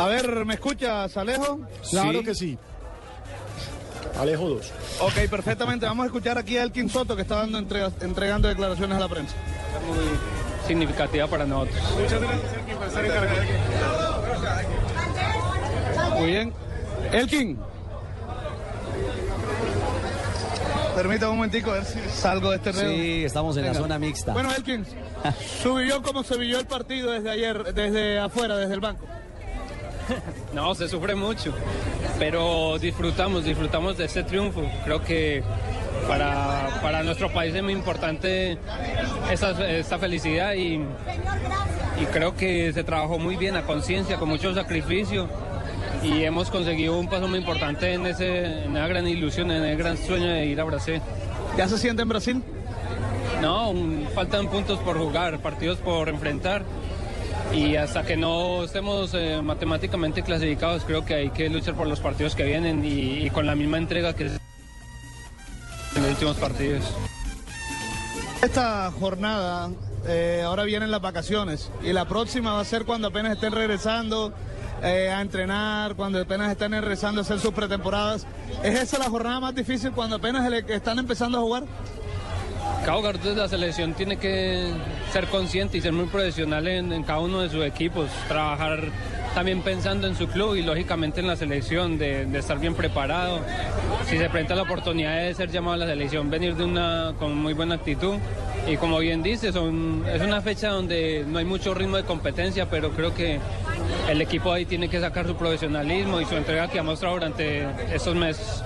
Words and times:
A 0.00 0.06
ver, 0.06 0.44
¿me 0.46 0.54
escuchas, 0.54 1.14
Alejo? 1.16 1.60
Claro 1.90 2.22
que 2.22 2.34
sí. 2.34 2.56
Alejo 4.18 4.48
2. 4.48 4.72
Ok, 5.00 5.28
perfectamente. 5.30 5.84
Vamos 5.86 6.04
a 6.04 6.06
escuchar 6.06 6.38
aquí 6.38 6.56
a 6.56 6.62
Elkin 6.62 6.88
Soto 6.88 7.14
que 7.16 7.22
está 7.22 7.36
dando 7.36 7.58
entrega- 7.58 7.92
entregando 8.00 8.48
declaraciones 8.48 8.96
a 8.96 9.00
la 9.00 9.08
prensa. 9.08 9.34
muy 9.86 9.96
significativa 10.66 11.26
para 11.26 11.44
nosotros. 11.46 11.76
Muchas 11.98 12.20
gracias, 12.20 12.52
Elkin, 12.58 12.76
por 12.76 12.86
estar 12.86 13.04
encargado. 13.04 13.40
Muy 16.18 16.26
bien. 16.30 16.52
Elkin. 17.12 17.58
Permítame 20.96 21.30
un 21.30 21.36
momentico 21.38 21.70
a 21.70 21.74
ver 21.74 21.84
si 21.84 21.98
salgo 22.10 22.50
de 22.50 22.56
este 22.56 22.72
reo. 22.72 22.90
Sí, 22.90 23.24
estamos 23.24 23.56
en 23.56 23.64
la 23.66 23.74
zona 23.74 23.98
mixta. 23.98 24.32
Bueno, 24.32 24.50
Elkin, 24.54 24.84
subió 25.62 26.02
como 26.02 26.22
se 26.24 26.36
vivió 26.36 26.58
el 26.58 26.66
partido 26.66 27.10
desde 27.12 27.30
ayer, 27.30 27.74
desde 27.74 28.18
afuera, 28.18 28.56
desde 28.56 28.74
el 28.74 28.80
banco. 28.80 29.06
No, 30.54 30.74
se 30.74 30.88
sufre 30.88 31.14
mucho, 31.14 31.52
pero 32.18 32.78
disfrutamos, 32.78 33.44
disfrutamos 33.44 33.96
de 33.96 34.04
este 34.06 34.22
triunfo. 34.24 34.62
Creo 34.84 35.00
que 35.02 35.42
para, 36.08 36.80
para 36.82 37.02
nuestro 37.02 37.32
país 37.32 37.54
es 37.54 37.62
muy 37.62 37.72
importante 37.72 38.58
esta, 39.30 39.68
esta 39.70 39.98
felicidad 39.98 40.54
y, 40.54 40.74
y 42.00 42.04
creo 42.12 42.34
que 42.34 42.72
se 42.72 42.82
trabajó 42.84 43.18
muy 43.18 43.36
bien 43.36 43.56
a 43.56 43.62
conciencia, 43.62 44.16
con 44.16 44.28
mucho 44.28 44.52
sacrificio 44.54 45.28
y 46.02 46.24
hemos 46.24 46.50
conseguido 46.50 46.98
un 46.98 47.08
paso 47.08 47.28
muy 47.28 47.38
importante 47.38 47.92
en, 47.92 48.06
ese, 48.06 48.64
en 48.64 48.76
esa 48.76 48.88
gran 48.88 49.06
ilusión, 49.06 49.50
en 49.50 49.62
el 49.64 49.76
gran 49.76 49.96
sueño 49.96 50.26
de 50.26 50.46
ir 50.46 50.60
a 50.60 50.64
Brasil. 50.64 51.00
¿Ya 51.56 51.68
se 51.68 51.78
siente 51.78 52.02
en 52.02 52.08
Brasil? 52.08 52.42
No, 53.40 53.70
un- 53.70 54.08
faltan 54.14 54.48
puntos 54.48 54.78
por 54.80 54.98
jugar, 54.98 55.38
partidos 55.38 55.78
por 55.78 56.08
enfrentar. 56.08 56.62
Y 57.52 57.74
hasta 57.74 58.04
que 58.04 58.16
no 58.16 58.64
estemos 58.64 59.12
eh, 59.14 59.40
matemáticamente 59.42 60.22
clasificados, 60.22 60.84
creo 60.84 61.04
que 61.04 61.14
hay 61.14 61.30
que 61.30 61.48
luchar 61.50 61.74
por 61.74 61.88
los 61.88 61.98
partidos 61.98 62.36
que 62.36 62.44
vienen 62.44 62.84
y, 62.84 63.28
con 63.30 63.44
la 63.44 63.56
misma 63.56 63.78
entrega 63.78 64.14
que 64.14 64.26
en 64.26 64.38
los 65.96 66.10
últimos 66.10 66.36
partidos. 66.36 66.84
Esta 68.40 68.90
jornada, 68.92 69.70
eh, 70.06 70.42
ahora 70.44 70.62
vienen 70.62 70.92
las 70.92 71.00
vacaciones 71.00 71.72
y 71.82 71.92
la 71.92 72.06
próxima 72.06 72.52
va 72.52 72.60
a 72.60 72.64
ser 72.64 72.84
cuando 72.84 73.08
apenas 73.08 73.32
estén 73.32 73.52
regresando 73.52 74.32
eh, 74.82 75.10
a 75.10 75.20
entrenar, 75.20 75.96
cuando 75.96 76.20
apenas 76.20 76.52
estén 76.52 76.70
regresando 76.72 77.20
a 77.20 77.22
hacer 77.22 77.40
sus 77.40 77.52
pretemporadas. 77.52 78.26
¿Es 78.62 78.78
esa 78.78 78.98
la 78.98 79.10
jornada 79.10 79.40
más 79.40 79.54
difícil 79.54 79.90
cuando 79.90 80.16
apenas 80.16 80.50
están 80.68 81.00
empezando 81.00 81.38
a 81.38 81.40
jugar? 81.40 81.64
Cada 82.84 82.96
jugador 82.96 83.18
de 83.20 83.34
la 83.34 83.48
selección 83.48 83.92
tiene 83.92 84.16
que 84.16 84.64
ser 85.12 85.26
consciente 85.26 85.76
y 85.78 85.80
ser 85.80 85.92
muy 85.92 86.06
profesional 86.06 86.66
en, 86.66 86.92
en 86.92 87.02
cada 87.02 87.20
uno 87.20 87.40
de 87.40 87.50
sus 87.50 87.64
equipos, 87.64 88.08
trabajar 88.26 88.84
también 89.34 89.60
pensando 89.62 90.06
en 90.06 90.16
su 90.16 90.26
club 90.28 90.56
y 90.56 90.62
lógicamente 90.62 91.20
en 91.20 91.26
la 91.26 91.36
selección, 91.36 91.98
de, 91.98 92.24
de 92.24 92.38
estar 92.38 92.58
bien 92.58 92.74
preparado. 92.74 93.40
Si 94.06 94.16
se 94.16 94.28
presenta 94.28 94.54
la 94.54 94.62
oportunidad 94.62 95.18
de 95.18 95.34
ser 95.34 95.50
llamado 95.50 95.74
a 95.74 95.76
la 95.78 95.86
selección, 95.86 96.30
venir 96.30 96.56
de 96.56 96.64
una 96.64 97.12
con 97.18 97.36
muy 97.36 97.52
buena 97.52 97.76
actitud. 97.76 98.16
Y 98.66 98.76
como 98.76 98.98
bien 98.98 99.22
dice, 99.22 99.52
son, 99.52 100.04
es 100.12 100.20
una 100.22 100.40
fecha 100.40 100.70
donde 100.70 101.24
no 101.26 101.38
hay 101.38 101.44
mucho 101.44 101.74
ritmo 101.74 101.96
de 101.96 102.04
competencia, 102.04 102.68
pero 102.68 102.90
creo 102.90 103.14
que 103.14 103.38
el 104.08 104.20
equipo 104.20 104.52
ahí 104.52 104.64
tiene 104.66 104.88
que 104.88 105.00
sacar 105.00 105.26
su 105.26 105.36
profesionalismo 105.36 106.20
y 106.20 106.24
su 106.24 106.36
entrega 106.36 106.68
que 106.68 106.78
ha 106.78 106.82
mostrado 106.82 107.14
durante 107.14 107.66
estos 107.94 108.14
meses. 108.14 108.62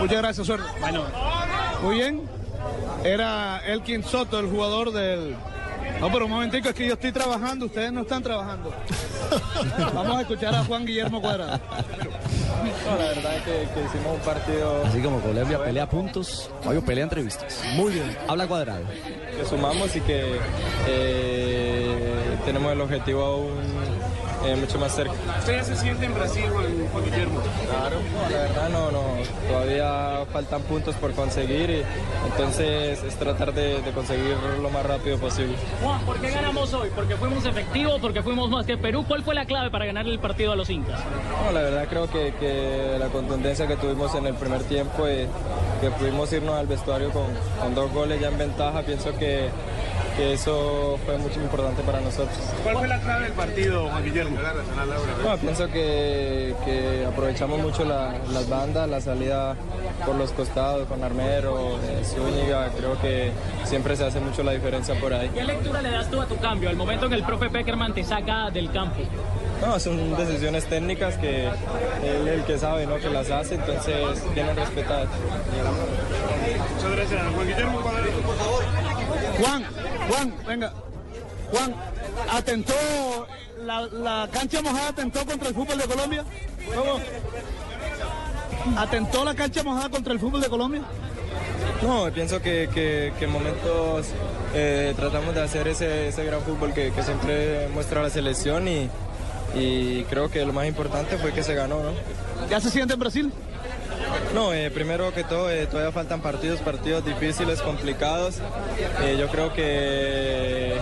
Muchas 0.00 0.18
gracias, 0.18 0.46
suerte. 0.46 0.66
Bueno, 0.80 1.04
Muy 1.82 1.96
bien. 1.96 2.43
Era 3.04 3.60
Elkin 3.66 4.02
Soto, 4.02 4.38
el 4.38 4.48
jugador 4.48 4.92
del... 4.92 5.36
No, 6.00 6.10
pero 6.10 6.24
un 6.24 6.30
momentico, 6.32 6.68
es 6.68 6.74
que 6.74 6.86
yo 6.86 6.94
estoy 6.94 7.12
trabajando, 7.12 7.66
ustedes 7.66 7.92
no 7.92 8.00
están 8.02 8.22
trabajando. 8.22 8.72
Vamos 9.94 10.16
a 10.16 10.20
escuchar 10.22 10.54
a 10.54 10.64
Juan 10.64 10.84
Guillermo 10.84 11.20
Cuadrado. 11.20 11.60
No, 12.84 12.96
la 12.98 13.04
verdad 13.08 13.36
es 13.36 13.42
que, 13.42 13.50
que 13.74 13.86
hicimos 13.86 14.14
un 14.14 14.20
partido 14.20 14.84
Así 14.84 15.00
como 15.00 15.20
Colombia 15.20 15.62
pelea 15.62 15.88
puntos, 15.88 16.50
Fabio 16.62 16.84
pelea 16.84 17.04
entrevistas. 17.04 17.60
Muy 17.76 17.92
bien. 17.92 18.16
Habla 18.26 18.46
cuadrado. 18.46 18.84
que 19.36 19.44
sumamos 19.44 19.94
y 19.96 20.00
que 20.00 20.38
eh, 20.88 21.63
tenemos 22.44 22.72
el 22.72 22.80
objetivo 22.80 23.22
aún 23.22 23.50
eh, 24.44 24.56
mucho 24.56 24.78
más 24.78 24.94
cerca. 24.94 25.14
¿Usted 25.38 25.56
ya 25.56 25.64
se 25.64 25.76
siente 25.76 26.04
en 26.04 26.14
Brasil, 26.14 26.44
Juan 26.92 27.04
Guillermo? 27.04 27.40
Claro, 27.70 27.96
la 28.30 28.38
verdad 28.38 28.68
no, 28.68 28.90
no, 28.90 29.02
todavía 29.48 30.26
faltan 30.32 30.62
puntos 30.62 30.94
por 30.96 31.12
conseguir 31.12 31.70
y 31.70 31.82
entonces 32.30 33.02
es 33.02 33.14
tratar 33.16 33.54
de, 33.54 33.80
de 33.80 33.92
conseguir 33.92 34.36
lo 34.60 34.70
más 34.70 34.84
rápido 34.84 35.18
posible. 35.18 35.54
Juan, 35.82 36.00
¿por 36.02 36.20
qué 36.20 36.30
ganamos 36.30 36.72
hoy? 36.74 36.90
¿Porque 36.94 37.16
fuimos 37.16 37.46
efectivos? 37.46 38.00
¿Porque 38.00 38.22
fuimos 38.22 38.50
más 38.50 38.66
que 38.66 38.76
Perú? 38.76 39.04
¿Cuál 39.08 39.22
fue 39.22 39.34
la 39.34 39.46
clave 39.46 39.70
para 39.70 39.86
ganar 39.86 40.06
el 40.06 40.18
partido 40.18 40.52
a 40.52 40.56
los 40.56 40.68
Incas? 40.68 41.00
No, 41.44 41.52
la 41.52 41.62
verdad 41.62 41.86
creo 41.88 42.10
que, 42.10 42.34
que 42.38 42.96
la 42.98 43.08
contundencia 43.08 43.66
que 43.66 43.76
tuvimos 43.76 44.14
en 44.14 44.26
el 44.26 44.34
primer 44.34 44.62
tiempo 44.64 45.08
y 45.08 45.26
que 45.80 45.90
pudimos 45.98 46.32
irnos 46.32 46.56
al 46.56 46.66
vestuario 46.66 47.10
con, 47.10 47.26
con 47.60 47.74
dos 47.74 47.90
goles 47.92 48.20
ya 48.20 48.28
en 48.28 48.38
ventaja, 48.38 48.82
pienso 48.82 49.16
que, 49.16 49.48
que 50.16 50.32
eso 50.34 50.98
fue 51.04 51.18
mucho 51.18 51.40
importante 51.40 51.82
para 51.82 52.00
nosotros. 52.00 52.36
¿Cuál 52.62 52.76
fue 52.78 52.88
la 52.88 53.00
clave 53.00 53.24
del 53.24 53.32
partido, 53.32 53.88
Juan 53.88 54.04
Guillermo? 54.04 54.36
No, 55.24 55.36
pienso 55.38 55.66
que, 55.68 56.54
que 56.64 57.04
aprovechamos 57.08 57.58
mucho 57.60 57.84
la- 57.84 58.14
las 58.32 58.48
bandas, 58.48 58.88
la 58.88 59.00
salida 59.00 59.56
por 60.06 60.14
los 60.16 60.30
costados 60.32 60.86
con 60.88 61.02
Armero, 61.02 61.78
eh, 61.82 62.02
Zúñiga, 62.04 62.68
creo 62.76 63.00
que 63.00 63.32
siempre 63.64 63.96
se 63.96 64.04
hace 64.04 64.20
mucho 64.20 64.42
la 64.42 64.52
diferencia 64.52 64.94
por 65.00 65.12
ahí. 65.12 65.28
¿Qué 65.34 65.44
lectura 65.44 65.82
le 65.82 65.90
das 65.90 66.10
tú 66.10 66.20
a 66.20 66.26
tu 66.26 66.36
cambio 66.36 66.68
al 66.70 66.76
momento 66.76 67.06
en 67.06 67.10
que 67.10 67.16
el 67.16 67.24
profe 67.24 67.50
Peckerman 67.50 67.92
te 67.94 68.04
saca 68.04 68.50
del 68.50 68.70
campo? 68.70 69.00
No, 69.64 69.78
son 69.80 70.16
decisiones 70.16 70.64
técnicas 70.66 71.16
que 71.16 71.46
él 71.46 72.28
es 72.28 72.34
el 72.34 72.44
que 72.44 72.58
sabe, 72.58 72.86
¿no? 72.86 72.96
que 72.96 73.08
las 73.08 73.30
hace, 73.30 73.54
entonces 73.54 74.22
tienen 74.34 74.54
respetar. 74.56 75.06
Muchas 76.76 76.90
gracias, 76.96 77.22
Juan 77.34 77.46
Guillermo 77.46 77.80
Cuadrado. 77.80 78.06
Juan, 79.40 79.64
Juan, 80.08 80.34
venga. 80.46 80.72
Juan, 81.50 81.74
¿atentó, 82.32 82.74
la, 83.64 83.82
la 83.82 84.28
cancha 84.32 84.60
mojada 84.62 84.88
atentó 84.88 85.24
contra 85.24 85.48
el 85.48 85.54
fútbol 85.54 85.78
de 85.78 85.84
Colombia? 85.84 86.24
¿Cómo? 86.74 87.00
¿Atentó 88.78 89.24
la 89.24 89.34
cancha 89.34 89.62
mojada 89.62 89.88
contra 89.88 90.12
el 90.12 90.18
fútbol 90.20 90.40
de 90.40 90.48
Colombia? 90.48 90.82
No, 91.82 92.10
pienso 92.12 92.40
que, 92.40 92.68
que- 92.72 93.12
que 93.18 93.24
en 93.26 93.30
momentos 93.30 94.06
eh, 94.54 94.94
tratamos 94.96 95.34
de 95.34 95.42
hacer 95.42 95.68
ese, 95.68 96.08
ese 96.08 96.24
gran 96.24 96.40
fútbol 96.42 96.72
que, 96.72 96.90
que 96.92 97.02
siempre 97.02 97.68
muestra 97.68 98.02
la 98.02 98.10
selección 98.10 98.66
y, 98.68 98.88
y 99.54 100.04
creo 100.04 100.30
que 100.30 100.44
lo 100.46 100.52
más 100.52 100.66
importante 100.66 101.18
fue 101.18 101.32
que 101.32 101.42
se 101.42 101.54
ganó, 101.54 101.80
¿no? 101.82 101.90
¿Ya 102.48 102.60
se 102.60 102.70
siente 102.70 102.94
en 102.94 103.00
Brasil? 103.00 103.32
No, 104.34 104.52
eh, 104.52 104.68
primero 104.72 105.14
que 105.14 105.22
todo, 105.22 105.48
eh, 105.48 105.68
todavía 105.68 105.92
faltan 105.92 106.20
partidos, 106.20 106.58
partidos 106.58 107.04
difíciles, 107.04 107.62
complicados. 107.62 108.38
Eh, 109.02 109.16
yo 109.16 109.28
creo 109.28 109.52
que 109.52 110.74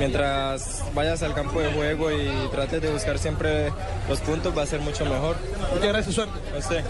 mientras 0.00 0.82
vayas 0.94 1.22
al 1.22 1.32
campo 1.32 1.60
de 1.60 1.72
juego 1.72 2.10
y 2.10 2.28
trates 2.50 2.82
de 2.82 2.90
buscar 2.90 3.18
siempre 3.18 3.72
los 4.08 4.20
puntos, 4.20 4.56
va 4.56 4.62
a 4.62 4.66
ser 4.66 4.80
mucho 4.80 5.04
mejor. 5.04 5.36
Muchas 5.72 5.88
gracias, 5.88 6.14
suerte. 6.16 6.38
Usted. 6.58 6.84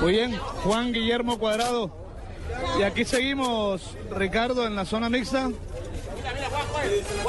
Muy 0.00 0.12
bien, 0.12 0.36
Juan 0.62 0.92
Guillermo 0.92 1.40
Cuadrado. 1.40 1.90
Y 2.78 2.82
aquí 2.84 3.04
seguimos, 3.04 3.82
Ricardo, 4.16 4.64
en 4.64 4.76
la 4.76 4.84
zona 4.84 5.10
mixta. 5.10 5.50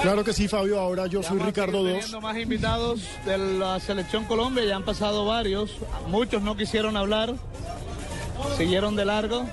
Claro 0.03 0.23
que 0.23 0.33
sí, 0.33 0.47
Fabio. 0.47 0.79
Ahora 0.79 1.07
yo 1.07 1.23
soy 1.23 1.39
Ricardo 1.39 1.79
seguir 1.79 1.93
2. 1.93 1.99
teniendo 2.01 2.21
más 2.21 2.37
invitados 2.37 3.01
de 3.25 3.37
la 3.37 3.79
selección 3.79 4.25
Colombia, 4.25 4.63
ya 4.65 4.75
han 4.75 4.85
pasado 4.85 5.25
varios. 5.25 5.77
Muchos 6.07 6.41
no 6.41 6.55
quisieron 6.55 6.95
hablar, 6.95 7.33
siguieron 8.57 8.95
de 8.95 9.05
largo. 9.05 9.45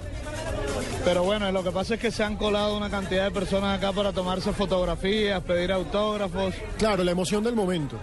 Pero 1.04 1.22
bueno, 1.22 1.50
lo 1.52 1.62
que 1.62 1.70
pasa 1.70 1.94
es 1.94 2.00
que 2.00 2.10
se 2.10 2.24
han 2.24 2.36
colado 2.36 2.76
una 2.76 2.90
cantidad 2.90 3.24
de 3.24 3.30
personas 3.30 3.78
acá 3.78 3.92
para 3.92 4.12
tomarse 4.12 4.52
fotografías, 4.52 5.40
pedir 5.42 5.70
autógrafos. 5.70 6.54
Claro, 6.78 7.04
la 7.04 7.12
emoción 7.12 7.44
del 7.44 7.54
momento. 7.54 7.96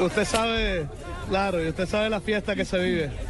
Usted 0.00 0.24
sabe, 0.24 0.86
claro, 1.28 1.62
y 1.62 1.68
usted 1.68 1.86
sabe 1.86 2.08
la 2.08 2.20
fiesta 2.20 2.56
que 2.56 2.64
se 2.64 2.78
vive. 2.78 3.29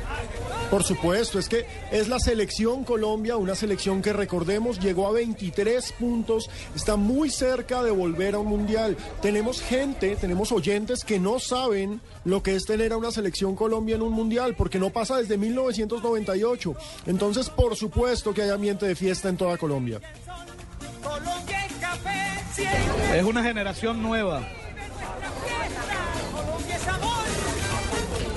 Por 0.71 0.85
supuesto, 0.85 1.41
es 1.41 1.49
que 1.49 1.67
es 1.91 2.07
la 2.07 2.21
selección 2.21 2.85
Colombia, 2.85 3.37
una 3.37 3.57
selección 3.57 4.01
que 4.01 4.13
recordemos 4.13 4.79
llegó 4.79 5.09
a 5.09 5.13
23 5.13 5.93
puntos, 5.99 6.49
está 6.77 6.95
muy 6.95 7.29
cerca 7.29 7.83
de 7.83 7.91
volver 7.91 8.37
a 8.37 8.39
un 8.39 8.47
mundial. 8.47 8.97
Tenemos 9.21 9.61
gente, 9.61 10.15
tenemos 10.15 10.53
oyentes 10.53 11.05
que 11.05 11.19
no 11.19 11.41
saben 11.41 12.01
lo 12.25 12.45
que 12.45 12.55
es 12.55 12.67
tener 12.67 12.93
a 12.93 12.99
una 12.99 13.11
selección 13.11 13.57
Colombia 13.57 13.97
en 13.97 14.03
un 14.03 14.13
mundial, 14.13 14.55
porque 14.55 14.79
no 14.79 14.91
pasa 14.91 15.17
desde 15.17 15.37
1998. 15.37 16.77
Entonces, 17.07 17.51
por 17.51 17.75
supuesto 17.75 18.33
que 18.33 18.43
hay 18.43 18.51
ambiente 18.51 18.87
de 18.87 18.95
fiesta 18.95 19.29
en 19.29 19.37
toda 19.37 19.59
Colombia. 19.59 20.01
Es 23.13 23.25
una 23.25 23.43
generación 23.43 24.01
nueva. 24.01 24.47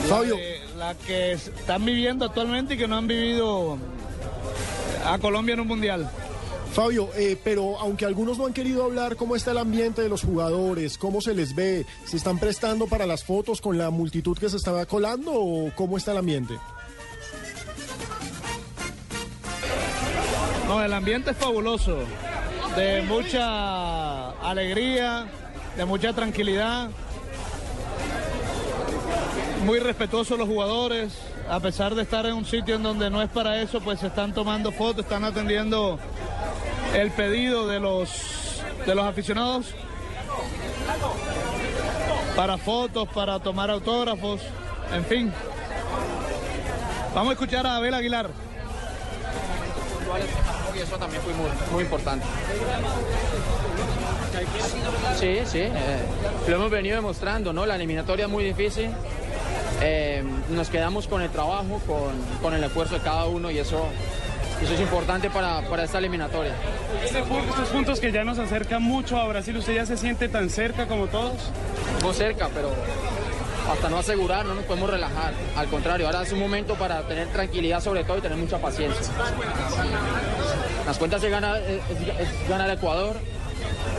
Fabio. 0.09 0.36
Que, 0.36 0.62
la 0.77 0.95
que 0.95 1.33
están 1.33 1.85
viviendo 1.85 2.25
actualmente 2.25 2.73
y 2.73 2.77
que 2.77 2.87
no 2.87 2.97
han 2.97 3.07
vivido 3.07 3.77
a 5.05 5.17
Colombia 5.19 5.53
en 5.53 5.59
un 5.59 5.67
mundial. 5.67 6.09
Fabio, 6.73 7.09
eh, 7.15 7.37
pero 7.43 7.77
aunque 7.79 8.05
algunos 8.05 8.39
no 8.39 8.47
han 8.47 8.53
querido 8.53 8.83
hablar, 8.83 9.15
¿cómo 9.15 9.35
está 9.35 9.51
el 9.51 9.59
ambiente 9.59 10.01
de 10.01 10.09
los 10.09 10.23
jugadores? 10.23 10.97
¿Cómo 10.97 11.21
se 11.21 11.35
les 11.35 11.53
ve? 11.53 11.85
¿Se 12.05 12.17
están 12.17 12.39
prestando 12.39 12.87
para 12.87 13.05
las 13.05 13.23
fotos 13.23 13.61
con 13.61 13.77
la 13.77 13.91
multitud 13.91 14.35
que 14.35 14.49
se 14.49 14.57
estaba 14.57 14.85
colando 14.87 15.31
o 15.33 15.71
cómo 15.75 15.97
está 15.97 16.13
el 16.13 16.17
ambiente? 16.17 16.57
No, 20.67 20.83
el 20.83 20.93
ambiente 20.93 21.31
es 21.31 21.37
fabuloso, 21.37 21.99
de 22.75 23.03
mucha 23.03 24.31
alegría, 24.41 25.27
de 25.77 25.85
mucha 25.85 26.13
tranquilidad. 26.13 26.89
Muy 29.65 29.80
respetuosos 29.80 30.38
los 30.38 30.48
jugadores, 30.48 31.13
a 31.50 31.60
pesar 31.60 31.95
de 31.95 32.01
estar 32.01 32.25
en 32.25 32.33
un 32.33 32.45
sitio 32.45 32.75
en 32.75 32.83
donde 32.83 33.10
no 33.10 33.21
es 33.21 33.30
para 33.30 33.62
eso, 33.62 33.80
pues 33.80 34.00
se 34.00 34.07
están 34.07 34.33
tomando 34.33 34.71
fotos, 34.71 35.06
están 35.06 35.24
atendiendo 35.24 36.00
el 36.94 37.12
pedido 37.12 37.68
de 37.68 37.80
los 37.80 38.62
de 38.86 38.95
los 38.95 39.06
aficionados 39.06 39.68
para 42.36 42.57
fotos, 42.57 43.07
para 43.10 43.39
tomar 43.39 43.69
autógrafos, 43.69 44.42
en 44.92 45.06
fin. 45.06 45.33
Vamos 47.13 47.30
a 47.30 47.33
escuchar 47.33 47.65
a 47.68 47.77
Abel 47.77 47.94
Aguilar. 47.94 48.30
Y 50.75 50.80
eso 50.80 50.98
también 50.98 51.21
fue 51.21 51.33
muy, 51.71 51.83
importante. 51.83 52.25
Sí, 55.19 55.39
sí, 55.45 55.60
eh, 55.60 55.71
lo 56.48 56.56
hemos 56.56 56.71
venido 56.71 56.95
demostrando, 56.95 57.54
¿no? 57.54 57.65
La 57.65 57.75
eliminatoria 57.75 58.25
es 58.25 58.31
muy 58.31 58.44
difícil. 58.44 58.89
Eh, 59.85 60.24
nos 60.50 60.69
quedamos 60.69 61.07
con 61.07 61.21
el 61.21 61.30
trabajo, 61.30 61.81
con, 61.85 62.13
con, 62.41 62.53
el 62.53 62.63
esfuerzo 62.63 62.95
de 62.95 63.01
cada 63.01 63.25
uno 63.25 63.51
y 63.51 63.57
eso, 63.57 63.85
eso 64.62 64.74
es 64.74 64.80
importante 64.80 65.30
para, 65.30 65.62
para 65.69 65.83
esta 65.83 65.97
eliminatoria. 65.97 66.53
Este, 67.03 67.19
estos 67.19 67.68
puntos 67.68 68.00
que 68.00 68.13
ya 68.13 68.24
nos 68.24 68.39
acercan 68.39 68.81
mucho 68.81 69.18
a 69.18 69.27
Brasil, 69.27 69.57
¿usted 69.57 69.75
ya 69.75 69.85
se 69.85 69.97
siente 69.97 70.30
tan 70.30 70.50
cerca 70.50 70.88
como 70.88 71.07
todos? 71.07 71.33
No 72.01 72.13
cerca, 72.13 72.47
pero 72.56 72.69
hasta 73.69 73.89
no 73.89 73.97
asegurar, 73.97 74.45
no 74.45 74.53
nos 74.56 74.63
podemos 74.63 74.89
relajar. 74.89 75.33
Al 75.57 75.68
contrario, 75.68 76.06
ahora 76.06 76.21
es 76.21 76.31
un 76.31 76.39
momento 76.39 76.75
para 76.75 77.01
tener 77.01 77.27
tranquilidad 77.27 77.81
sobre 77.81 78.06
todo 78.06 78.19
y 78.19 78.21
tener 78.21 78.38
mucha 78.38 78.59
paciencia. 78.59 79.06
Las 80.86 80.97
cuentas 80.97 81.19
se 81.19 81.29
gana, 81.29 81.57
es, 81.57 81.81
es 82.21 82.50
ganar 82.50 82.69
Ecuador, 82.69 83.18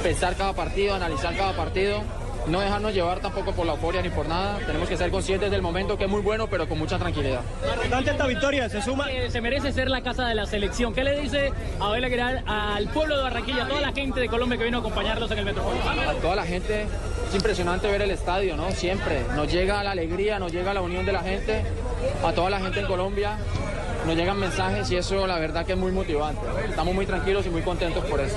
pensar 0.03 0.35
cada 0.35 0.55
partido, 0.55 0.95
analizar 0.95 1.37
cada 1.37 1.55
partido, 1.55 2.03
no 2.47 2.61
dejarnos 2.61 2.93
llevar 2.93 3.21
tampoco 3.21 3.53
por 3.53 3.67
la 3.67 3.73
euforia 3.73 4.03
ni 4.03 4.11
por 4.11 4.29
nada. 4.29 4.59
Tenemos 4.59 4.89
que 4.89 4.97
ser 4.97 5.11
conscientes 5.11 5.51
del 5.51 5.63
momento 5.63 5.97
que 5.97 6.05
es 6.05 6.11
muy 6.11 6.21
bueno, 6.21 6.47
pero 6.49 6.69
con 6.69 6.79
mucha 6.79 6.99
tranquilidad. 6.99 7.41
Importante 7.63 8.11
esta 8.11 8.27
victoria, 8.27 8.69
se 8.69 8.83
suma. 8.83 9.07
Se 9.29 9.41
merece 9.41 9.73
ser 9.73 9.89
la 9.89 10.03
casa 10.03 10.27
de 10.27 10.35
la 10.35 10.47
selección. 10.47 10.95
¿Qué 10.95 11.05
le 11.05 11.21
dice 11.21 11.53
Abel 11.81 12.05
Aguilar 12.05 12.43
al 12.47 12.89
pueblo 12.89 13.17
de 13.17 13.23
Barranquilla, 13.23 13.65
a 13.65 13.69
toda 13.69 13.81
la 13.81 13.93
gente 13.93 14.21
de 14.21 14.29
Colombia 14.29 14.59
que 14.59 14.65
vino 14.65 14.79
a 14.79 14.81
acompañarlos 14.81 15.31
en 15.31 15.39
el 15.39 15.45
Metropolitano? 15.45 16.03
A 16.03 16.15
toda 16.15 16.37
la 16.37 16.45
gente, 16.45 16.87
es 17.29 17.35
impresionante 17.35 17.89
ver 17.89 18.03
el 18.03 18.11
estadio, 18.11 18.57
¿no? 18.57 18.71
Siempre 18.73 19.23
nos 19.35 19.51
llega 19.51 19.83
la 19.83 19.93
alegría, 19.93 20.39
nos 20.39 20.53
llega 20.53 20.75
la 20.75 20.83
unión 20.83 21.07
de 21.07 21.13
la 21.13 21.23
gente, 21.23 21.65
a 22.25 22.33
toda 22.33 22.51
la 22.51 22.61
gente 22.61 22.81
en 22.81 22.87
Colombia. 22.87 23.39
Nos 24.07 24.17
llegan 24.17 24.39
mensajes 24.39 24.91
y 24.91 24.97
eso 24.97 25.27
la 25.27 25.39
verdad 25.39 25.65
que 25.65 25.73
es 25.73 25.79
muy 25.79 25.91
motivante. 25.91 26.41
Estamos 26.69 26.95
muy 26.95 27.07
tranquilos 27.07 27.47
y 27.47 27.51
muy 27.51 27.63
contentos 27.63 28.05
por 28.05 28.21
eso. 28.21 28.37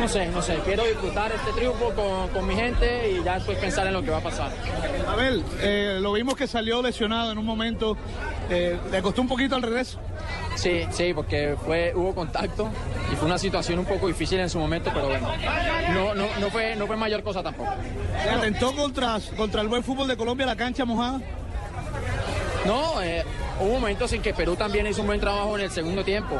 No 0.00 0.08
sé, 0.08 0.26
no 0.28 0.40
sé. 0.40 0.58
Quiero 0.64 0.84
disfrutar 0.84 1.30
este 1.32 1.52
triunfo 1.52 1.90
con, 1.94 2.28
con 2.28 2.46
mi 2.46 2.54
gente 2.54 3.10
y 3.10 3.22
ya 3.22 3.34
después 3.34 3.58
pensar 3.58 3.86
en 3.86 3.92
lo 3.92 4.02
que 4.02 4.10
va 4.10 4.18
a 4.18 4.22
pasar. 4.22 4.50
Abel, 5.06 5.44
eh, 5.60 5.98
lo 6.00 6.12
vimos 6.12 6.34
que 6.34 6.46
salió 6.46 6.80
lesionado 6.80 7.32
en 7.32 7.38
un 7.38 7.44
momento. 7.44 7.96
Eh, 8.48 8.78
¿Le 8.90 9.02
costó 9.02 9.20
un 9.20 9.28
poquito 9.28 9.54
al 9.54 9.62
regreso? 9.62 9.98
Sí, 10.54 10.82
sí, 10.90 11.12
porque 11.14 11.56
fue, 11.64 11.92
hubo 11.94 12.14
contacto 12.14 12.68
y 13.12 13.16
fue 13.16 13.26
una 13.26 13.38
situación 13.38 13.78
un 13.78 13.84
poco 13.84 14.08
difícil 14.08 14.40
en 14.40 14.50
su 14.50 14.58
momento, 14.58 14.90
pero 14.92 15.06
bueno, 15.06 15.28
no, 15.94 16.14
no, 16.14 16.26
no, 16.38 16.50
fue, 16.50 16.74
no 16.76 16.86
fue 16.86 16.96
mayor 16.96 17.22
cosa 17.22 17.42
tampoco. 17.42 17.72
¿Se 18.22 18.30
atentó 18.30 18.74
contra, 18.74 19.18
contra 19.36 19.62
el 19.62 19.68
buen 19.68 19.82
fútbol 19.82 20.08
de 20.08 20.16
Colombia 20.16 20.46
la 20.46 20.56
cancha 20.56 20.84
mojada? 20.84 21.20
No, 22.66 23.02
eh, 23.02 23.24
hubo 23.60 23.72
momentos 23.80 24.12
en 24.12 24.22
que 24.22 24.34
Perú 24.34 24.56
también 24.56 24.86
hizo 24.86 25.00
un 25.00 25.06
buen 25.06 25.20
trabajo 25.20 25.56
en 25.56 25.64
el 25.64 25.70
segundo 25.70 26.04
tiempo. 26.04 26.36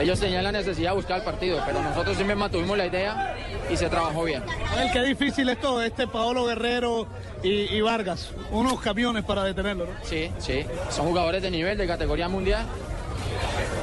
Ellos 0.00 0.18
tenían 0.20 0.44
la 0.44 0.52
necesidad 0.52 0.90
de 0.90 0.96
buscar 0.96 1.18
el 1.18 1.24
partido, 1.24 1.60
pero 1.66 1.82
nosotros 1.82 2.16
siempre 2.16 2.34
mantuvimos 2.34 2.76
la 2.76 2.86
idea 2.86 3.36
y 3.70 3.76
se 3.76 3.88
trabajó 3.88 4.24
bien. 4.24 4.42
El 4.78 4.90
qué 4.90 5.02
difícil 5.02 5.48
es 5.48 5.60
todo, 5.60 5.82
este 5.82 6.06
Paolo 6.06 6.44
Guerrero 6.44 7.06
y, 7.42 7.74
y, 7.74 7.80
Vargas, 7.80 8.30
unos 8.50 8.80
camiones 8.80 9.24
para 9.24 9.44
detenerlo, 9.44 9.86
¿no? 9.86 9.92
Sí, 10.02 10.30
sí, 10.38 10.64
son 10.90 11.06
jugadores 11.06 11.42
de 11.42 11.50
nivel, 11.50 11.76
de 11.78 11.86
categoría 11.86 12.28
mundial. 12.28 12.66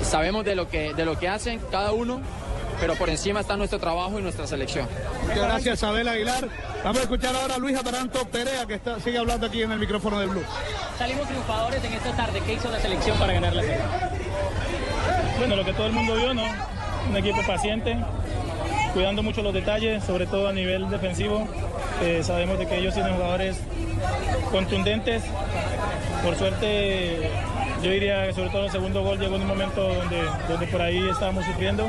Sabemos 0.01 0.45
de 0.45 0.56
lo 0.56 0.69
que, 0.69 0.94
de 0.94 1.06
lo 1.06 1.18
que 1.19 1.27
hacen 1.27 1.59
cada 1.71 1.91
uno, 1.91 2.21
pero 2.79 2.95
por 2.95 3.09
encima 3.09 3.41
está 3.41 3.57
nuestro 3.57 3.79
trabajo 3.79 4.19
y 4.19 4.21
nuestra 4.21 4.47
selección. 4.47 4.87
Muchas 5.23 5.37
gracias, 5.37 5.83
Abel 5.83 6.07
Aguilar. 6.07 6.47
Vamos 6.83 6.99
a 6.99 7.01
escuchar 7.03 7.35
ahora 7.35 7.55
a 7.55 7.57
Luis 7.57 7.77
Ataranto 7.77 8.25
Perea, 8.25 8.65
que 8.65 8.75
está, 8.75 8.99
sigue 8.99 9.17
hablando 9.17 9.47
aquí 9.47 9.61
en 9.61 9.71
el 9.71 9.79
micrófono 9.79 10.19
del 10.19 10.29
Blue. 10.29 10.43
Salimos 10.97 11.27
triunfadores 11.27 11.83
en 11.83 11.93
esta 11.93 12.11
tarde. 12.15 12.41
¿Qué 12.45 12.53
hizo 12.53 12.69
la 12.71 12.79
selección 12.79 13.17
para 13.17 13.33
ganar 13.33 13.53
la 13.53 13.61
serie? 13.61 13.79
Bueno, 15.37 15.55
lo 15.55 15.65
que 15.65 15.73
todo 15.73 15.87
el 15.87 15.93
mundo 15.93 16.15
vio, 16.15 16.33
¿no? 16.33 16.43
Un 17.09 17.17
equipo 17.17 17.41
paciente, 17.45 17.97
cuidando 18.93 19.23
mucho 19.23 19.41
los 19.41 19.53
detalles, 19.53 20.03
sobre 20.03 20.25
todo 20.25 20.47
a 20.47 20.53
nivel 20.53 20.89
defensivo. 20.89 21.47
Eh, 22.01 22.21
sabemos 22.23 22.59
de 22.59 22.67
que 22.67 22.77
ellos 22.77 22.93
tienen 22.93 23.13
jugadores 23.15 23.57
contundentes. 24.51 25.23
Por 26.23 26.35
suerte, 26.35 27.29
yo 27.81 27.91
diría 27.91 28.27
que 28.27 28.33
sobre 28.33 28.49
todo 28.49 28.65
el 28.65 28.71
segundo 28.71 29.03
gol 29.03 29.19
llegó 29.19 29.35
en 29.35 29.43
un 29.43 29.47
momento 29.47 29.81
donde, 29.81 30.21
donde 30.47 30.67
por 30.67 30.81
ahí 30.81 31.07
estábamos 31.09 31.45
sufriendo. 31.45 31.87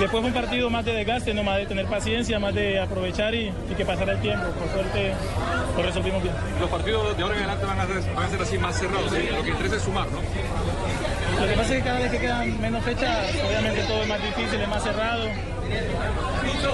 Después 0.00 0.22
fue 0.22 0.30
un 0.30 0.34
partido 0.34 0.70
más 0.70 0.82
de 0.86 0.94
desgaste, 0.94 1.34
no 1.34 1.44
más 1.44 1.58
de 1.58 1.66
tener 1.66 1.84
paciencia, 1.84 2.38
más 2.38 2.54
de 2.54 2.80
aprovechar 2.80 3.34
y, 3.34 3.52
y 3.70 3.74
que 3.76 3.84
pasara 3.84 4.12
el 4.14 4.20
tiempo. 4.20 4.46
Por 4.46 4.70
suerte 4.70 5.12
lo 5.76 5.82
resolvimos 5.82 6.22
bien. 6.22 6.34
Los 6.58 6.70
partidos 6.70 7.14
de 7.18 7.22
ahora 7.22 7.36
en 7.36 7.42
adelante 7.42 7.66
van 7.66 7.80
a 7.80 7.86
ser, 7.86 8.14
van 8.14 8.24
a 8.24 8.28
ser 8.30 8.40
así 8.40 8.58
más 8.58 8.78
cerrados, 8.78 9.10
¿sí? 9.12 9.28
lo 9.30 9.42
que 9.42 9.50
interesa 9.50 9.76
es 9.76 9.82
sumar, 9.82 10.06
¿no? 10.10 10.20
Lo 11.40 11.46
que 11.46 11.52
pasa 11.52 11.74
es 11.74 11.78
que 11.78 11.84
cada 11.84 11.98
vez 11.98 12.10
que 12.10 12.18
quedan 12.18 12.60
menos 12.62 12.82
fechas, 12.82 13.28
obviamente 13.46 13.82
todo 13.82 14.02
es 14.02 14.08
más 14.08 14.22
difícil, 14.22 14.60
es 14.60 14.68
más 14.68 14.82
cerrado. 14.82 15.24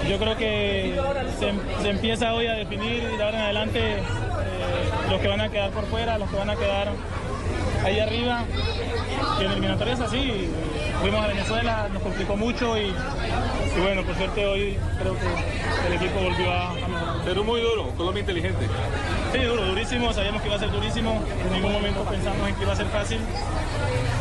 Yo 0.09 0.18
creo 0.18 0.37
que 0.37 1.00
se, 1.40 1.83
se 1.83 1.88
empieza 1.88 2.33
hoy 2.33 2.47
a 2.47 2.52
definir 2.52 3.02
y 3.12 3.16
de 3.16 3.23
ahora 3.25 3.38
en 3.38 3.45
adelante 3.45 3.80
eh, 3.80 4.02
los 5.11 5.21
que 5.21 5.26
van 5.26 5.40
a 5.40 5.49
quedar 5.49 5.71
por 5.71 5.85
fuera, 5.87 6.16
los 6.16 6.30
que 6.30 6.37
van 6.37 6.50
a 6.50 6.54
quedar 6.54 6.88
ahí 7.87 8.00
arriba. 8.00 8.45
Y 9.40 9.45
en 9.45 9.50
eliminatoria 9.52 9.95
es 9.95 10.00
así. 10.00 10.50
Fuimos 11.00 11.25
a 11.25 11.28
Venezuela, 11.28 11.88
nos 11.93 12.02
complicó 12.02 12.37
mucho 12.37 12.76
y, 12.76 12.87
y, 12.87 13.81
bueno, 13.81 14.02
por 14.02 14.16
suerte 14.16 14.47
hoy 14.47 14.78
creo 14.99 15.14
que 15.14 15.87
el 15.87 15.93
equipo 15.93 16.21
volvió 16.21 16.50
a, 16.50 16.71
a 16.71 16.75
mejorar. 16.75 17.16
Pero 17.25 17.45
muy 17.45 17.61
duro, 17.61 17.90
Colombia 17.97 18.21
inteligente. 18.21 18.66
Sí, 19.33 19.38
duro, 19.40 19.64
durísimo, 19.66 20.12
sabíamos 20.12 20.40
que 20.43 20.49
iba 20.49 20.57
a 20.57 20.61
ser 20.61 20.71
durísimo, 20.71 21.23
en 21.47 21.52
ningún 21.52 21.73
momento 21.73 22.02
pensamos 22.05 22.49
en 22.49 22.55
que 22.55 22.62
iba 22.62 22.73
a 22.73 22.76
ser 22.76 22.87
fácil, 22.87 23.19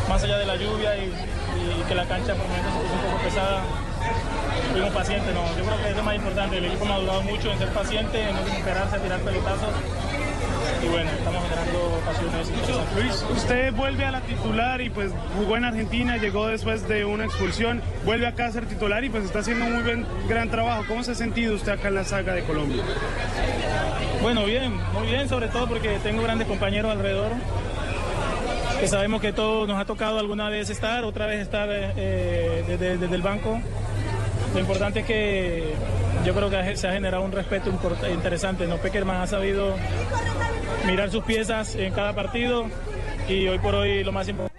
más 0.08 0.22
allá 0.22 0.38
de 0.38 0.46
la 0.46 0.56
lluvia 0.56 0.96
y, 0.98 1.06
y 1.06 1.82
que 1.88 1.94
la 1.94 2.04
cancha 2.04 2.34
por 2.34 2.46
momentos 2.46 2.72
se 2.72 2.78
puso 2.78 2.94
un 2.94 3.10
poco 3.10 3.24
pesada, 3.24 3.62
fuimos 4.72 4.90
pacientes, 4.90 5.34
no, 5.34 5.42
yo 5.56 5.64
creo 5.64 5.82
que 5.82 5.90
es 5.90 5.96
lo 5.96 6.02
más 6.02 6.14
importante, 6.14 6.58
el 6.58 6.64
equipo 6.66 6.84
ha 6.84 6.88
madurado 6.88 7.22
mucho 7.22 7.50
en 7.52 7.58
ser 7.58 7.68
paciente, 7.68 8.20
en 8.20 8.36
no 8.36 8.42
desesperarse, 8.42 8.96
a 8.96 8.98
tirar 8.98 9.20
pelotazos 9.20 9.70
y 10.84 10.88
bueno, 10.88 11.10
generando 11.66 11.96
ocasiones 11.96 12.48
interesantes. 12.48 12.96
Luis, 12.96 13.24
usted 13.36 13.72
vuelve 13.74 14.04
a 14.04 14.10
la 14.10 14.20
titular 14.20 14.80
y 14.80 14.90
pues 14.90 15.12
jugó 15.36 15.56
en 15.56 15.64
Argentina, 15.64 16.16
llegó 16.16 16.46
después 16.46 16.86
de 16.88 17.04
una 17.04 17.24
expulsión, 17.24 17.82
vuelve 18.04 18.26
acá 18.26 18.46
a 18.46 18.52
ser 18.52 18.66
titular 18.66 19.04
y 19.04 19.10
pues 19.10 19.24
está 19.24 19.40
haciendo 19.40 19.66
un 19.66 19.74
muy 19.74 19.82
buen, 19.82 20.06
gran 20.28 20.50
trabajo. 20.50 20.84
¿Cómo 20.88 21.02
se 21.02 21.12
ha 21.12 21.14
sentido 21.14 21.54
usted 21.54 21.72
acá 21.72 21.88
en 21.88 21.94
la 21.94 22.04
saga 22.04 22.34
de 22.34 22.42
Colombia? 22.42 22.82
Bueno, 24.22 24.44
bien, 24.44 24.74
muy 24.92 25.06
bien, 25.06 25.28
sobre 25.28 25.48
todo 25.48 25.68
porque 25.68 25.98
tengo 26.02 26.22
grandes 26.22 26.46
compañeros 26.46 26.90
alrededor. 26.90 27.32
Que 28.80 28.88
sabemos 28.88 29.22
que 29.22 29.32
todos 29.32 29.66
nos 29.66 29.80
ha 29.80 29.86
tocado 29.86 30.18
alguna 30.18 30.50
vez 30.50 30.68
estar, 30.68 31.04
otra 31.04 31.24
vez 31.26 31.40
estar 31.40 31.68
eh, 31.70 32.62
desde, 32.68 32.98
desde 32.98 33.14
el 33.14 33.22
banco 33.22 33.58
Lo 34.52 34.60
importante 34.60 35.00
es 35.00 35.06
que 35.06 35.72
yo 36.26 36.34
creo 36.34 36.50
que 36.50 36.76
se 36.76 36.88
ha 36.88 36.92
generado 36.92 37.22
un 37.22 37.32
respeto 37.32 37.70
interesante. 38.12 38.66
¿no? 38.66 38.76
Peckerman 38.76 39.22
ha 39.22 39.26
sabido 39.26 39.76
mirar 40.86 41.10
sus 41.10 41.24
piezas 41.24 41.74
en 41.74 41.92
cada 41.92 42.14
partido 42.14 42.66
y 43.28 43.48
hoy 43.48 43.58
por 43.58 43.74
hoy 43.74 44.04
lo 44.04 44.12
más 44.12 44.28
importante, 44.28 44.56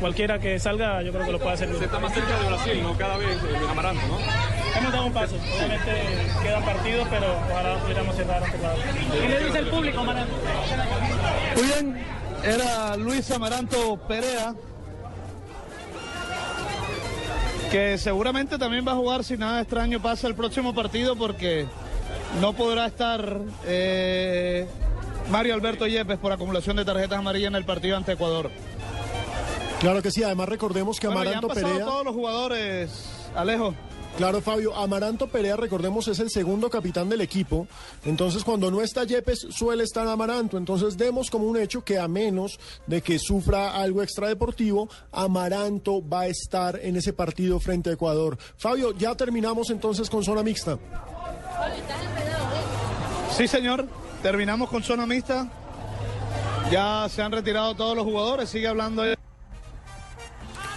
cualquiera 0.00 0.38
que 0.38 0.58
salga, 0.58 1.02
yo 1.02 1.12
creo 1.12 1.26
que 1.26 1.32
lo 1.32 1.38
puede 1.38 1.54
hacer 1.54 1.68
bien. 1.68 1.78
Se 1.78 1.86
está 1.86 1.98
más 1.98 2.12
cerca 2.12 2.38
de 2.38 2.46
Brasil, 2.46 2.82
¿no? 2.82 2.96
Cada 2.96 3.16
vez 3.16 3.28
eh, 3.28 3.66
Amaranto, 3.70 4.06
¿no? 4.06 4.18
Hemos 4.78 4.92
dado 4.92 5.06
un 5.06 5.12
paso, 5.12 5.34
obviamente 5.36 5.90
quedan 6.42 6.64
partidos, 6.64 7.08
pero 7.10 7.26
ojalá 7.50 7.78
pudiéramos 7.78 8.16
cerrar 8.16 8.44
ante 8.44 8.58
la 8.58 8.74
¿Qué 9.20 9.28
le 9.28 9.44
dice 9.44 9.58
el 9.58 9.66
público, 9.68 10.00
Amaranto? 10.00 10.34
Muy 11.56 11.64
bien, 11.64 12.06
era 12.44 12.96
Luis 12.96 13.30
Amaranto 13.30 13.96
Perea, 14.06 14.54
que 17.70 17.98
seguramente 17.98 18.58
también 18.58 18.86
va 18.86 18.92
a 18.92 18.96
jugar 18.96 19.24
si 19.24 19.36
nada 19.36 19.60
extraño 19.60 20.00
pasa 20.00 20.28
el 20.28 20.34
próximo 20.34 20.74
partido 20.74 21.16
porque 21.16 21.66
no 22.40 22.52
podrá 22.52 22.86
estar 22.86 23.40
eh, 23.66 24.66
Mario 25.30 25.54
Alberto 25.54 25.86
Yepes 25.86 26.18
por 26.18 26.32
acumulación 26.32 26.76
de 26.76 26.84
tarjetas 26.84 27.18
amarillas 27.18 27.48
en 27.48 27.56
el 27.56 27.64
partido 27.64 27.96
ante 27.96 28.12
Ecuador. 28.12 28.50
Claro 29.80 30.02
que 30.02 30.10
sí, 30.10 30.22
además 30.22 30.48
recordemos 30.48 30.98
que 30.98 31.06
Bueno, 31.06 31.24
ya 31.24 31.30
han 31.30 31.44
Amaranto 31.44 31.68
Perea... 31.68 31.84
todos 31.84 32.04
los 32.04 32.14
jugadores, 32.14 32.90
Alejo. 33.34 33.74
Claro, 34.16 34.40
Fabio, 34.40 34.74
Amaranto 34.74 35.28
Perea, 35.28 35.54
recordemos, 35.54 36.08
es 36.08 36.18
el 36.18 36.30
segundo 36.30 36.68
capitán 36.70 37.08
del 37.08 37.20
equipo. 37.20 37.68
Entonces, 38.04 38.42
cuando 38.42 38.68
no 38.68 38.82
está 38.82 39.04
Yepes, 39.04 39.46
suele 39.50 39.84
estar 39.84 40.08
Amaranto. 40.08 40.56
Entonces, 40.56 40.96
demos 40.96 41.30
como 41.30 41.46
un 41.46 41.56
hecho 41.56 41.84
que 41.84 41.98
a 41.98 42.08
menos 42.08 42.58
de 42.88 43.00
que 43.00 43.20
sufra 43.20 43.76
algo 43.76 44.02
extradeportivo, 44.02 44.88
Amaranto 45.12 46.02
va 46.04 46.22
a 46.22 46.26
estar 46.26 46.80
en 46.82 46.96
ese 46.96 47.12
partido 47.12 47.60
frente 47.60 47.90
a 47.90 47.92
Ecuador. 47.92 48.36
Fabio, 48.56 48.92
ya 48.98 49.14
terminamos 49.14 49.70
entonces 49.70 50.10
con 50.10 50.24
zona 50.24 50.42
mixta. 50.42 50.78
Sí, 53.36 53.46
señor. 53.46 53.86
Terminamos 54.22 54.68
con 54.68 54.82
zona 54.82 55.06
mixta. 55.06 55.48
Ya 56.70 57.08
se 57.08 57.22
han 57.22 57.32
retirado 57.32 57.74
todos 57.74 57.96
los 57.96 58.04
jugadores. 58.04 58.50
Sigue 58.50 58.66
hablando. 58.66 59.04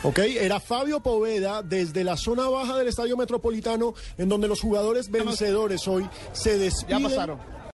Ok, 0.04 0.20
era 0.20 0.60
Fabio 0.60 1.00
Poveda 1.00 1.62
desde 1.62 2.04
la 2.04 2.18
zona 2.18 2.50
baja 2.50 2.76
del 2.78 2.88
Estadio 2.88 3.18
Metropolitano, 3.18 3.94
en 4.18 4.30
donde 4.30 4.48
los 4.48 4.60
jugadores 4.60 5.12
vencedores 5.12 5.88
hoy 5.88 6.10
se 6.34 6.58
despiden. 6.58 7.02
Ya 7.04 7.10
pasaron. 7.10 7.61